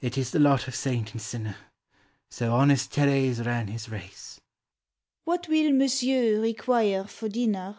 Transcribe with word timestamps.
"It 0.00 0.18
is 0.18 0.32
the 0.32 0.40
lot 0.40 0.66
of 0.66 0.74
saint 0.74 1.12
and 1.12 1.22
sinner. 1.22 1.54
So 2.28 2.52
honest 2.54 2.90
Terra's 2.92 3.40
ran 3.40 3.68
his 3.68 3.88
race!"" 3.88 4.40
What 5.26 5.46
will 5.46 5.70
Monsieur 5.72 6.40
require 6.40 7.04
for 7.04 7.28
dinner? 7.28 7.78